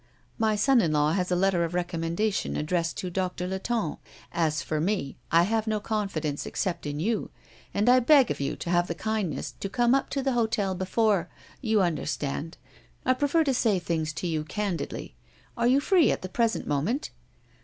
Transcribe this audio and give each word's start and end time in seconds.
"My 0.39 0.55
son 0.55 0.81
in 0.81 0.93
law 0.93 1.11
has 1.13 1.29
a 1.29 1.35
letter 1.35 1.63
of 1.63 1.75
recommendation 1.75 2.55
addressed 2.57 2.97
to 2.97 3.11
Doctor 3.11 3.47
Latonne. 3.47 3.99
As 4.31 4.63
for 4.63 4.79
me, 4.81 5.19
I 5.31 5.43
have 5.43 5.67
no 5.67 5.79
confidence 5.79 6.47
except 6.47 6.87
in 6.87 6.99
you, 6.99 7.29
and 7.71 7.87
I 7.87 7.99
beg 7.99 8.31
of 8.31 8.39
you 8.41 8.55
to 8.55 8.71
have 8.71 8.87
the 8.87 8.95
kindness 8.95 9.53
to 9.59 9.69
come 9.69 9.93
up 9.93 10.09
to 10.09 10.23
the 10.23 10.31
hotel 10.33 10.73
before 10.73 11.29
you 11.61 11.83
understand? 11.83 12.57
I 13.05 13.13
prefer 13.13 13.43
to 13.43 13.53
say 13.53 13.77
things 13.77 14.11
to 14.13 14.25
you 14.25 14.43
candidly. 14.43 15.17
Are 15.55 15.67
you 15.67 15.79
free 15.79 16.09
at 16.11 16.23
the 16.23 16.29
present 16.29 16.65
moment?" 16.65 17.11